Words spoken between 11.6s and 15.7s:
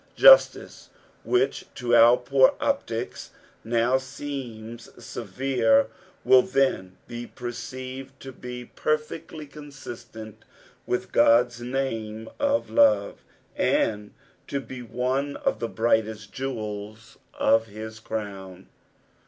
name of love, and to be one of the